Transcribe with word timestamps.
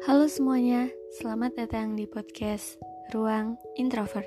Halo 0.00 0.28
semuanya, 0.28 0.88
selamat 1.20 1.60
datang 1.60 1.92
di 1.92 2.08
podcast 2.08 2.80
Ruang 3.12 3.60
Introvert. 3.76 4.24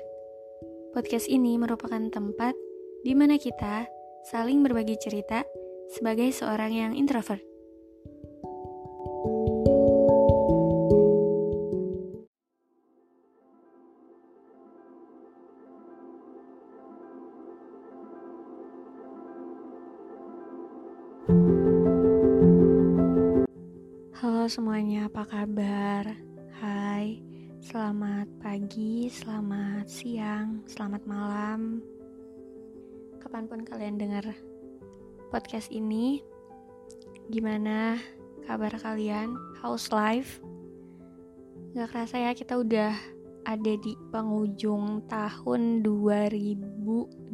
Podcast 0.94 1.26
ini 1.26 1.58
merupakan 1.58 1.98
tempat 2.10 2.54
di 3.02 3.14
mana 3.14 3.34
kita 3.38 3.86
saling 4.30 4.62
berbagi 4.62 4.94
cerita 5.02 5.42
sebagai 5.90 6.30
seorang 6.30 6.70
yang 6.74 6.92
introvert. 6.94 7.53
Semuanya, 24.44 25.08
apa 25.08 25.24
kabar? 25.24 26.04
Hai, 26.60 27.16
selamat 27.64 28.28
pagi, 28.44 29.08
selamat 29.08 29.88
siang, 29.88 30.60
selamat 30.68 31.08
malam. 31.08 31.80
Kapan 33.24 33.48
pun 33.48 33.64
kalian 33.64 33.96
dengar 33.96 34.36
podcast 35.32 35.72
ini, 35.72 36.20
gimana 37.32 37.96
kabar 38.44 38.76
kalian? 38.76 39.32
How's 39.64 39.88
life? 39.88 40.44
Gak 41.72 41.96
kerasa 41.96 42.28
ya 42.28 42.36
kita 42.36 42.60
udah 42.60 42.92
ada 43.48 43.72
di 43.80 43.96
penghujung 44.12 45.08
tahun 45.08 45.80
2023 45.80 47.32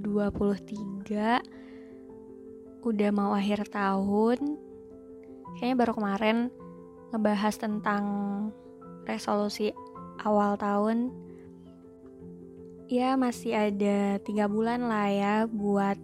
Udah 2.87 3.11
mau 3.11 3.35
akhir 3.35 3.67
tahun 3.67 4.39
Kayaknya 5.59 5.75
baru 5.75 5.93
kemarin 5.99 6.60
ngebahas 7.11 7.55
tentang 7.59 8.05
resolusi 9.07 9.75
awal 10.23 10.55
tahun. 10.55 11.11
Ya 12.91 13.15
masih 13.15 13.55
ada 13.55 14.19
tiga 14.23 14.51
bulan 14.51 14.87
lah 14.91 15.07
ya 15.11 15.35
buat 15.47 15.99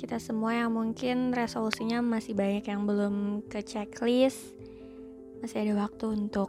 kita 0.00 0.16
semua 0.16 0.56
yang 0.56 0.72
mungkin 0.72 1.36
resolusinya 1.36 2.00
masih 2.00 2.32
banyak 2.32 2.64
yang 2.64 2.88
belum 2.88 3.44
ke 3.48 3.60
checklist. 3.60 4.56
Masih 5.44 5.68
ada 5.68 5.84
waktu 5.84 6.04
untuk 6.16 6.48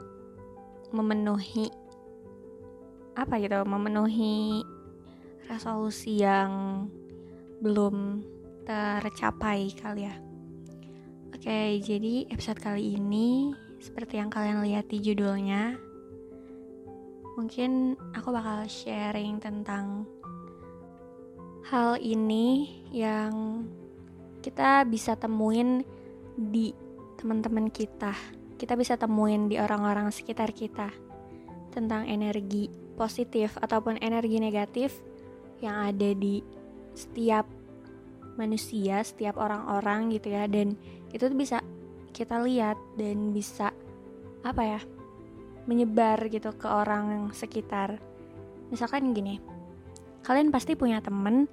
memenuhi 0.94 1.74
apa 3.14 3.38
gitu 3.38 3.62
memenuhi 3.66 4.66
resolusi 5.46 6.22
yang 6.22 6.86
belum 7.62 8.26
tercapai 8.66 9.70
kali 9.78 10.10
ya 10.10 10.33
Oke, 11.34 11.82
jadi 11.82 12.30
episode 12.30 12.62
kali 12.62 12.94
ini 12.94 13.58
seperti 13.82 14.22
yang 14.22 14.30
kalian 14.30 14.62
lihat 14.70 14.86
di 14.86 15.02
judulnya, 15.02 15.74
mungkin 17.34 17.98
aku 18.14 18.30
bakal 18.30 18.62
sharing 18.70 19.42
tentang 19.42 20.06
hal 21.66 21.98
ini 21.98 22.70
yang 22.94 23.66
kita 24.46 24.86
bisa 24.86 25.18
temuin 25.18 25.82
di 26.38 26.70
teman-teman 27.18 27.74
kita. 27.74 28.14
Kita 28.54 28.78
bisa 28.78 28.94
temuin 28.94 29.50
di 29.50 29.58
orang-orang 29.58 30.14
sekitar 30.14 30.54
kita 30.54 30.94
tentang 31.74 32.06
energi 32.06 32.70
positif 32.94 33.58
ataupun 33.58 33.98
energi 34.06 34.38
negatif 34.38 35.02
yang 35.66 35.90
ada 35.90 36.14
di 36.14 36.46
setiap 36.94 37.63
manusia, 38.36 39.02
setiap 39.06 39.38
orang-orang 39.38 40.14
gitu 40.14 40.34
ya. 40.34 40.50
Dan 40.50 40.78
itu 41.14 41.24
tuh 41.26 41.38
bisa 41.38 41.62
kita 42.14 42.42
lihat 42.42 42.78
dan 42.98 43.34
bisa 43.34 43.74
apa 44.44 44.62
ya 44.62 44.82
menyebar 45.66 46.28
gitu 46.28 46.52
ke 46.54 46.68
orang 46.68 47.32
sekitar. 47.32 47.98
Misalkan 48.70 49.14
gini 49.16 49.54
kalian 50.24 50.56
pasti 50.56 50.74
punya 50.80 51.04
temen 51.04 51.52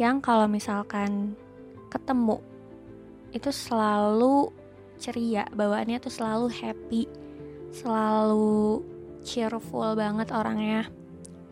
yang 0.00 0.24
kalau 0.24 0.48
misalkan 0.48 1.36
ketemu 1.92 2.40
itu 3.36 3.52
selalu 3.52 4.48
ceria 4.96 5.44
bawaannya 5.52 6.00
tuh 6.00 6.08
selalu 6.08 6.48
happy 6.48 7.04
selalu 7.70 8.80
cheerful 9.20 9.92
banget 9.94 10.32
orangnya 10.32 10.88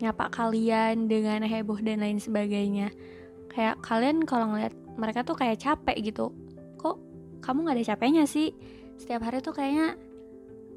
nyapa 0.01 0.33
kalian 0.33 1.05
dengan 1.05 1.45
heboh 1.45 1.77
dan 1.79 2.01
lain 2.01 2.17
sebagainya 2.17 2.89
kayak 3.49 3.81
kalian 3.81 4.23
kalau 4.23 4.53
ngeliat 4.53 4.73
mereka 4.95 5.25
tuh 5.25 5.35
kayak 5.35 5.59
capek 5.59 6.13
gitu. 6.13 6.31
Kok 6.77 6.95
kamu 7.41 7.65
nggak 7.65 7.77
ada 7.81 7.89
capeknya 7.95 8.23
sih? 8.29 8.53
Setiap 8.99 9.25
hari 9.25 9.41
tuh 9.41 9.55
kayaknya 9.55 9.95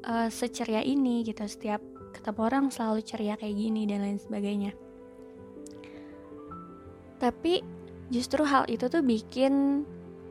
uh, 0.07 0.27
seceria 0.27 0.81
ini 0.81 1.23
gitu. 1.23 1.43
Setiap 1.45 1.79
ketemu 2.13 2.39
orang 2.45 2.65
selalu 2.69 3.01
ceria 3.05 3.35
kayak 3.37 3.55
gini 3.55 3.85
dan 3.89 4.05
lain 4.05 4.19
sebagainya. 4.19 4.71
Tapi 7.17 7.63
justru 8.11 8.43
hal 8.43 8.67
itu 8.67 8.91
tuh 8.91 9.01
bikin 9.01 9.85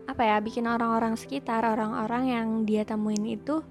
apa 0.07 0.23
ya 0.27 0.37
bikin 0.43 0.67
orang-orang 0.67 1.15
sekitar 1.15 1.63
orang-orang 1.63 2.25
yang 2.29 2.47
dia 2.67 2.83
temuin 2.83 3.23
itu 3.23 3.63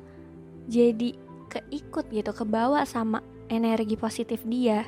jadi 0.71 1.13
keikut 1.51 2.07
gitu 2.07 2.31
kebawa 2.31 2.87
sama 2.87 3.19
energi 3.51 3.99
positif 3.99 4.41
dia 4.47 4.87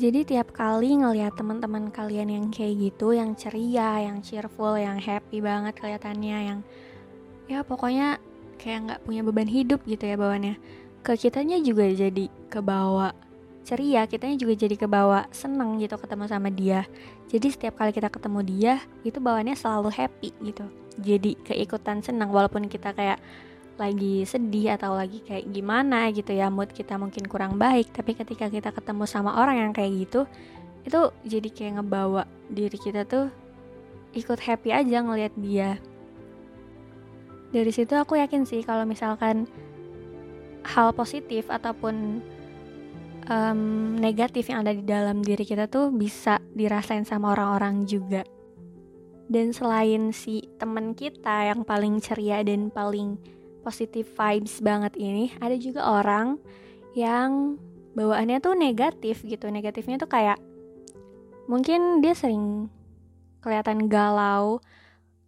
jadi 0.00 0.24
tiap 0.24 0.56
kali 0.56 0.96
ngelihat 0.96 1.36
teman-teman 1.36 1.92
kalian 1.92 2.32
yang 2.32 2.46
kayak 2.48 2.88
gitu, 2.88 3.12
yang 3.12 3.36
ceria, 3.36 4.00
yang 4.00 4.24
cheerful, 4.24 4.72
yang 4.80 4.96
happy 4.96 5.44
banget 5.44 5.76
kelihatannya, 5.76 6.38
yang 6.48 6.58
ya 7.44 7.60
pokoknya 7.60 8.16
kayak 8.56 8.88
nggak 8.88 9.00
punya 9.04 9.20
beban 9.20 9.44
hidup 9.44 9.84
gitu 9.84 10.08
ya 10.08 10.16
bawaannya. 10.16 10.56
Ke 11.04 11.20
kitanya 11.20 11.60
juga 11.60 11.84
jadi 11.92 12.32
kebawa 12.48 13.12
ceria, 13.68 14.08
kitanya 14.08 14.40
juga 14.40 14.56
jadi 14.56 14.72
kebawa 14.80 15.28
seneng 15.36 15.76
gitu 15.76 16.00
ketemu 16.00 16.24
sama 16.32 16.48
dia. 16.48 16.88
Jadi 17.28 17.52
setiap 17.52 17.76
kali 17.76 17.92
kita 17.92 18.08
ketemu 18.08 18.40
dia, 18.40 18.74
itu 19.04 19.20
bawaannya 19.20 19.52
selalu 19.52 19.92
happy 19.92 20.32
gitu. 20.40 20.64
Jadi 20.96 21.36
keikutan 21.44 22.00
senang 22.00 22.32
walaupun 22.32 22.72
kita 22.72 22.96
kayak 22.96 23.20
lagi 23.80 24.28
sedih 24.28 24.76
atau 24.76 24.92
lagi 24.92 25.24
kayak 25.24 25.48
gimana 25.48 26.12
gitu 26.12 26.36
ya 26.36 26.52
mood 26.52 26.68
kita 26.68 27.00
mungkin 27.00 27.24
kurang 27.24 27.56
baik 27.56 27.88
tapi 27.96 28.12
ketika 28.12 28.52
kita 28.52 28.68
ketemu 28.76 29.08
sama 29.08 29.40
orang 29.40 29.56
yang 29.56 29.72
kayak 29.72 30.04
gitu 30.04 30.28
itu 30.84 31.00
jadi 31.24 31.48
kayak 31.48 31.72
ngebawa 31.80 32.28
diri 32.52 32.76
kita 32.76 33.08
tuh 33.08 33.32
ikut 34.14 34.38
happy 34.42 34.74
aja 34.74 35.02
ngelihat 35.02 35.34
dia. 35.38 35.70
Dari 37.50 37.72
situ 37.74 37.94
aku 37.98 38.18
yakin 38.18 38.46
sih 38.46 38.62
kalau 38.62 38.86
misalkan 38.86 39.50
hal 40.62 40.94
positif 40.94 41.50
ataupun 41.50 42.22
um, 43.26 43.60
negatif 43.98 44.50
yang 44.50 44.62
ada 44.62 44.74
di 44.74 44.84
dalam 44.86 45.22
diri 45.22 45.42
kita 45.42 45.66
tuh 45.66 45.90
bisa 45.90 46.38
dirasain 46.54 47.02
sama 47.02 47.34
orang-orang 47.34 47.86
juga. 47.86 48.22
Dan 49.30 49.54
selain 49.54 50.10
si 50.10 50.42
temen 50.58 50.94
kita 50.94 51.54
yang 51.54 51.62
paling 51.62 52.02
ceria 52.02 52.42
dan 52.42 52.70
paling 52.70 53.18
positive 53.60 54.08
vibes 54.08 54.60
banget 54.64 54.96
ini. 54.96 55.32
Ada 55.38 55.56
juga 55.60 55.86
orang 55.86 56.40
yang 56.96 57.60
bawaannya 57.94 58.38
tuh 58.42 58.56
negatif 58.56 59.22
gitu. 59.24 59.48
Negatifnya 59.48 60.00
tuh 60.00 60.10
kayak 60.10 60.38
mungkin 61.50 62.00
dia 62.00 62.14
sering 62.14 62.70
kelihatan 63.40 63.88
galau 63.88 64.60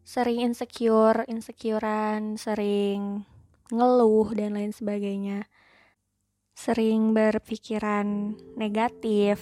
sering 0.02 0.43
insecure 0.43 1.23
insecurean 1.31 2.34
sering 2.34 3.23
ngeluh 3.73 4.29
dan 4.34 4.58
lain 4.58 4.75
sebagainya. 4.75 5.49
Sering 6.52 7.17
berpikiran 7.17 8.37
negatif. 8.61 9.40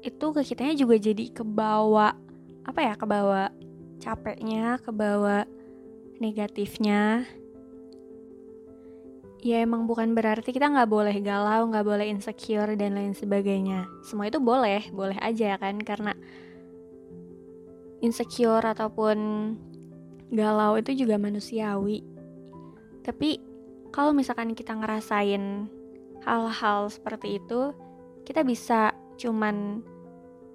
Itu 0.00 0.32
ke 0.32 0.40
kitanya 0.40 0.72
juga 0.72 0.96
jadi 0.96 1.28
kebawa 1.28 2.16
apa 2.64 2.80
ya 2.80 2.94
kebawa 2.96 3.52
capeknya 4.00 4.80
kebawa 4.80 5.44
negatifnya 6.20 7.24
ya 9.40 9.64
emang 9.64 9.88
bukan 9.88 10.12
berarti 10.12 10.52
kita 10.52 10.68
nggak 10.68 10.90
boleh 10.90 11.16
galau, 11.24 11.68
nggak 11.68 11.86
boleh 11.86 12.06
insecure 12.12 12.76
dan 12.76 12.96
lain 12.96 13.16
sebagainya. 13.16 13.88
Semua 14.04 14.28
itu 14.28 14.36
boleh, 14.40 14.88
boleh 14.92 15.16
aja 15.20 15.56
kan 15.56 15.80
karena 15.80 16.12
insecure 18.04 18.64
ataupun 18.64 19.18
galau 20.32 20.76
itu 20.76 20.92
juga 21.04 21.16
manusiawi. 21.16 22.04
Tapi 23.00 23.40
kalau 23.90 24.12
misalkan 24.12 24.52
kita 24.52 24.76
ngerasain 24.76 25.66
hal-hal 26.22 26.92
seperti 26.92 27.40
itu, 27.40 27.72
kita 28.28 28.44
bisa 28.44 28.92
cuman 29.16 29.80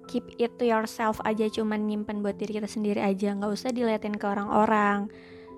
keep 0.06 0.22
it 0.38 0.54
to 0.56 0.64
yourself 0.64 1.18
aja, 1.26 1.50
cuman 1.50 1.90
nyimpen 1.90 2.22
buat 2.22 2.38
diri 2.38 2.62
kita 2.62 2.70
sendiri 2.70 3.02
aja, 3.02 3.34
nggak 3.34 3.50
usah 3.50 3.74
diliatin 3.74 4.14
ke 4.14 4.26
orang-orang, 4.26 5.10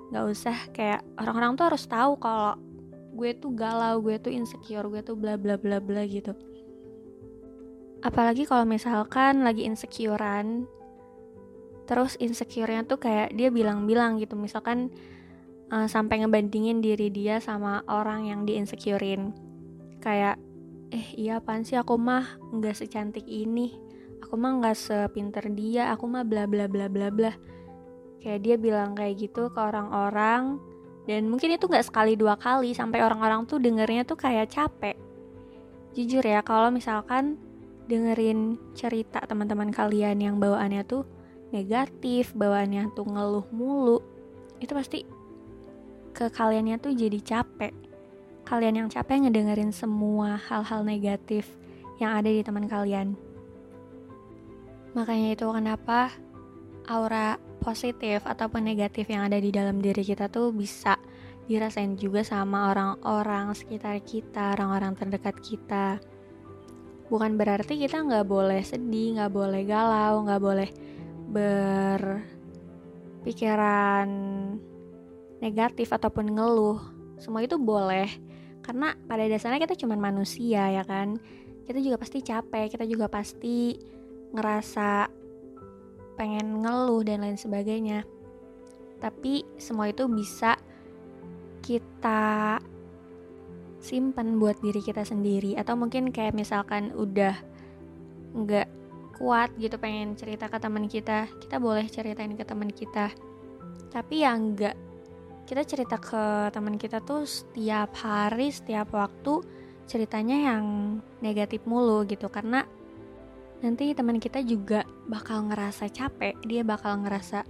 nggak 0.09 0.25
usah 0.25 0.57
kayak 0.73 1.05
orang-orang 1.21 1.53
tuh 1.55 1.69
harus 1.69 1.85
tahu 1.85 2.17
kalau 2.17 2.57
gue 3.19 3.35
tuh 3.35 3.51
galau, 3.51 3.99
gue 3.99 4.15
tuh 4.23 4.31
insecure, 4.31 4.87
gue 4.87 5.03
tuh 5.03 5.19
bla 5.19 5.35
bla 5.35 5.59
bla 5.59 5.83
bla 5.83 6.07
gitu. 6.07 6.31
Apalagi 8.07 8.47
kalau 8.47 8.63
misalkan 8.63 9.43
lagi 9.43 9.67
insecurean, 9.67 10.71
terus 11.91 12.15
insecure-nya 12.23 12.87
tuh 12.87 13.03
kayak 13.03 13.35
dia 13.35 13.51
bilang-bilang 13.51 14.23
gitu, 14.23 14.39
misalkan 14.39 14.95
uh, 15.75 15.91
sampai 15.91 16.23
ngebandingin 16.23 16.79
diri 16.79 17.11
dia 17.11 17.43
sama 17.43 17.83
orang 17.91 18.31
yang 18.31 18.41
di 18.47 18.55
insecurein 18.55 19.35
kayak 19.99 20.39
eh 20.95 21.07
iya 21.19 21.43
apaan 21.43 21.67
sih? 21.67 21.77
Aku 21.77 21.99
mah 22.01 22.39
nggak 22.55 22.77
secantik 22.79 23.27
ini. 23.29 23.77
Aku 24.25 24.41
mah 24.41 24.57
nggak 24.63 24.77
sepinter 24.77 25.45
dia. 25.53 25.93
Aku 25.93 26.09
mah 26.09 26.25
bla 26.25 26.49
bla 26.49 26.65
bla 26.71 26.89
bla 26.89 27.13
bla. 27.13 27.33
Kayak 28.19 28.41
dia 28.47 28.57
bilang 28.57 28.97
kayak 28.97 29.21
gitu 29.21 29.53
ke 29.53 29.61
orang-orang 29.61 30.59
dan 31.09 31.25
mungkin 31.27 31.57
itu 31.57 31.65
nggak 31.65 31.89
sekali 31.89 32.15
dua 32.21 32.37
kali 32.37 32.77
sampai 32.77 33.01
orang-orang 33.01 33.49
tuh 33.49 33.57
dengernya 33.57 34.05
tuh 34.05 34.21
kayak 34.21 34.53
capek 34.53 34.95
jujur 35.97 36.21
ya 36.21 36.45
kalau 36.45 36.69
misalkan 36.69 37.41
dengerin 37.89 38.61
cerita 38.77 39.25
teman-teman 39.25 39.73
kalian 39.73 40.21
yang 40.21 40.37
bawaannya 40.37 40.85
tuh 40.85 41.09
negatif 41.49 42.37
bawaannya 42.37 42.93
tuh 42.93 43.09
ngeluh 43.09 43.49
mulu 43.49 44.05
itu 44.61 44.73
pasti 44.77 45.09
ke 46.13 46.29
kaliannya 46.29 46.77
tuh 46.77 46.93
jadi 46.93 47.19
capek 47.25 47.73
kalian 48.45 48.85
yang 48.85 48.89
capek 48.93 49.25
ngedengerin 49.25 49.73
semua 49.73 50.37
hal-hal 50.37 50.85
negatif 50.85 51.49
yang 51.99 52.17
ada 52.17 52.31
di 52.31 52.43
teman 52.43 52.67
kalian. 52.67 53.15
Makanya 54.95 55.37
itu 55.37 55.47
kenapa 55.47 56.11
aura 56.89 57.37
positif 57.61 58.25
ataupun 58.25 58.65
negatif 58.65 59.07
yang 59.11 59.29
ada 59.29 59.37
di 59.37 59.53
dalam 59.53 59.83
diri 59.83 60.01
kita 60.03 60.27
tuh 60.27 60.51
bisa 60.51 60.97
dirasain 61.49 61.97
juga 61.97 62.21
sama 62.21 62.71
orang-orang 62.71 63.57
sekitar 63.57 63.99
kita, 64.05 64.53
orang-orang 64.55 64.93
terdekat 64.95 65.41
kita. 65.41 65.97
Bukan 67.09 67.41
berarti 67.41 67.81
kita 67.81 68.05
nggak 68.05 68.29
boleh 68.29 68.61
sedih, 68.61 69.17
nggak 69.17 69.33
boleh 69.33 69.65
galau, 69.65 70.29
nggak 70.29 70.43
boleh 70.45 70.69
berpikiran 73.25 74.09
negatif 75.41 75.89
ataupun 75.89 76.37
ngeluh. 76.37 76.77
Semua 77.17 77.41
itu 77.43 77.57
boleh, 77.57 78.13
karena 78.69 78.93
pada 79.09 79.25
dasarnya 79.25 79.65
kita 79.65 79.81
cuma 79.81 79.97
manusia 79.97 80.69
ya 80.69 80.85
kan 80.85 81.17
kita 81.65 81.81
juga 81.81 81.97
pasti 81.97 82.21
capek 82.21 82.69
kita 82.69 82.85
juga 82.85 83.09
pasti 83.09 83.81
ngerasa 84.37 85.09
pengen 86.21 86.61
ngeluh 86.61 87.01
dan 87.01 87.25
lain 87.25 87.41
sebagainya 87.41 88.05
tapi 89.01 89.49
semua 89.57 89.89
itu 89.89 90.05
bisa 90.13 90.61
kita 91.69 92.57
simpan 93.85 94.41
buat 94.41 94.57
diri 94.65 94.81
kita 94.81 95.05
sendiri. 95.05 95.53
Atau 95.61 95.77
mungkin 95.77 96.09
kayak 96.09 96.33
misalkan 96.33 96.97
udah 96.97 97.37
nggak 98.33 98.69
kuat 99.21 99.53
gitu 99.61 99.77
pengen 99.77 100.15
cerita 100.15 100.47
ke 100.47 100.63
teman 100.63 100.87
kita 100.87 101.27
kita 101.43 101.59
boleh 101.61 101.85
ceritain 101.93 102.33
ke 102.33 102.45
teman 102.49 102.73
kita. 102.73 103.13
Tapi 103.93 104.25
yang 104.25 104.57
nggak 104.57 104.77
kita 105.45 105.63
cerita 105.69 105.97
ke 106.01 106.49
teman 106.53 106.81
kita 106.81 107.05
tuh 107.05 107.29
setiap 107.29 107.93
hari 108.01 108.49
setiap 108.49 108.89
waktu 108.97 109.45
ceritanya 109.89 110.55
yang 110.55 110.65
negatif 111.21 111.65
mulu 111.69 112.09
gitu. 112.09 112.33
Karena 112.33 112.65
nanti 113.61 113.93
teman 113.93 114.23
kita 114.23 114.41
juga 114.41 114.87
bakal 115.11 115.51
ngerasa 115.51 115.91
capek 115.93 116.39
dia 116.47 116.63
bakal 116.63 117.03
ngerasa 117.05 117.43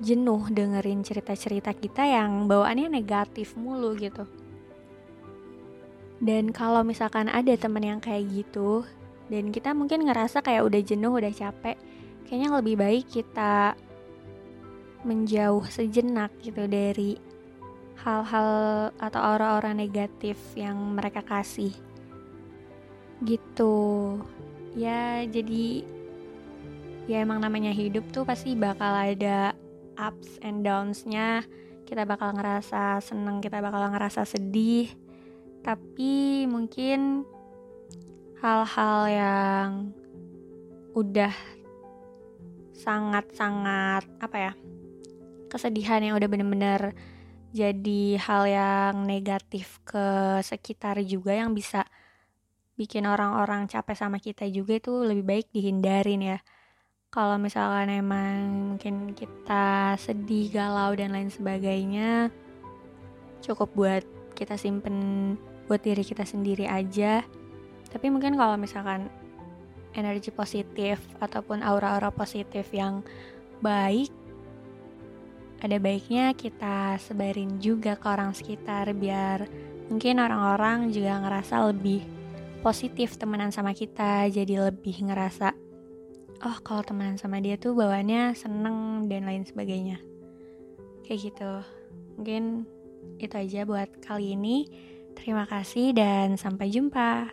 jenuh 0.00 0.52
dengerin 0.52 1.00
cerita-cerita 1.00 1.72
kita 1.72 2.04
yang 2.04 2.44
bawaannya 2.44 2.92
negatif 2.92 3.56
mulu 3.56 3.96
gitu. 3.96 4.28
Dan 6.20 6.52
kalau 6.52 6.80
misalkan 6.80 7.28
ada 7.28 7.52
teman 7.56 7.84
yang 7.84 8.00
kayak 8.00 8.28
gitu 8.32 8.84
dan 9.28 9.52
kita 9.52 9.76
mungkin 9.76 10.08
ngerasa 10.08 10.40
kayak 10.40 10.64
udah 10.64 10.80
jenuh 10.80 11.12
udah 11.12 11.32
capek 11.34 11.76
kayaknya 12.24 12.48
lebih 12.56 12.74
baik 12.78 13.04
kita 13.10 13.76
menjauh 15.06 15.62
sejenak 15.70 16.32
gitu 16.42 16.66
dari 16.66 17.20
hal-hal 18.00 18.48
atau 18.98 19.20
aura-aura 19.22 19.72
negatif 19.72 20.36
yang 20.58 20.76
mereka 20.94 21.22
kasih. 21.22 21.72
Gitu. 23.22 23.76
Ya 24.76 25.24
jadi 25.24 25.86
ya 27.06 27.22
emang 27.22 27.38
namanya 27.38 27.70
hidup 27.70 28.04
tuh 28.10 28.26
pasti 28.26 28.58
bakal 28.58 28.92
ada 28.92 29.54
ups 29.98 30.38
and 30.44 30.62
downs-nya. 30.62 31.44
Kita 31.88 32.08
bakal 32.08 32.36
ngerasa 32.36 33.00
seneng 33.00 33.40
kita 33.40 33.60
bakal 33.60 33.90
ngerasa 33.92 34.24
sedih. 34.28 34.92
Tapi 35.64 36.46
mungkin 36.46 37.26
hal-hal 38.40 39.00
yang 39.10 39.70
udah 40.96 41.32
sangat-sangat 42.76 44.06
apa 44.20 44.36
ya 44.36 44.52
kesedihan 45.48 46.04
yang 46.04 46.14
udah 46.16 46.28
bener-bener 46.28 46.92
jadi 47.56 48.20
hal 48.20 48.44
yang 48.44 48.94
negatif 49.08 49.80
ke 49.88 50.38
sekitar 50.44 51.00
juga 51.08 51.32
yang 51.32 51.56
bisa 51.56 51.88
bikin 52.76 53.08
orang-orang 53.08 53.64
capek 53.64 53.96
sama 53.96 54.20
kita 54.20 54.44
juga 54.52 54.76
itu 54.76 54.92
lebih 55.00 55.24
baik 55.24 55.46
dihindarin 55.56 56.36
ya 56.36 56.38
kalau 57.16 57.40
misalkan 57.40 57.88
emang 57.88 58.76
mungkin 58.76 59.16
kita 59.16 59.96
sedih, 59.96 60.52
galau 60.52 60.92
dan 60.92 61.16
lain 61.16 61.32
sebagainya 61.32 62.28
cukup 63.40 63.72
buat 63.72 64.04
kita 64.36 64.60
simpen 64.60 65.32
buat 65.64 65.80
diri 65.80 66.04
kita 66.04 66.28
sendiri 66.28 66.68
aja. 66.68 67.24
Tapi 67.88 68.12
mungkin 68.12 68.36
kalau 68.36 68.60
misalkan 68.60 69.08
energi 69.96 70.28
positif 70.28 71.00
ataupun 71.16 71.64
aura-aura 71.64 72.12
positif 72.12 72.68
yang 72.76 73.00
baik 73.64 74.12
ada 75.64 75.80
baiknya 75.80 76.36
kita 76.36 77.00
sebarin 77.00 77.56
juga 77.56 77.96
ke 77.96 78.04
orang 78.12 78.36
sekitar 78.36 78.92
biar 78.92 79.48
mungkin 79.88 80.20
orang-orang 80.20 80.92
juga 80.92 81.16
ngerasa 81.24 81.64
lebih 81.72 82.04
positif 82.60 83.16
temenan 83.16 83.48
sama 83.48 83.72
kita 83.72 84.28
jadi 84.28 84.68
lebih 84.68 85.08
ngerasa 85.08 85.65
oh 86.44 86.56
kalau 86.60 86.82
temenan 86.84 87.16
sama 87.16 87.40
dia 87.40 87.56
tuh 87.56 87.72
bawaannya 87.72 88.36
seneng 88.36 89.08
dan 89.08 89.24
lain 89.24 89.46
sebagainya. 89.46 90.02
Kayak 91.06 91.32
gitu. 91.32 91.52
Mungkin 92.18 92.66
itu 93.22 93.34
aja 93.36 93.64
buat 93.64 93.88
kali 94.04 94.34
ini. 94.36 94.66
Terima 95.16 95.48
kasih 95.48 95.96
dan 95.96 96.36
sampai 96.36 96.68
jumpa 96.68 97.32